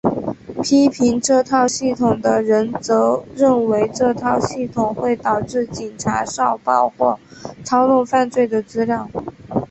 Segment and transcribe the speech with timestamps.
[0.63, 7.19] 批评这套系统的人则认为这套系统会导致警察少报或
[7.63, 9.07] 操弄犯罪的资料。